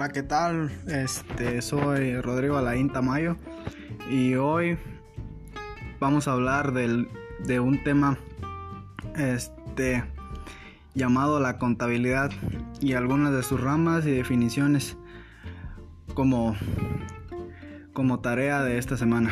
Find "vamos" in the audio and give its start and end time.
5.98-6.26